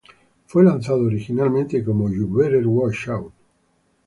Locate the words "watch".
2.65-3.07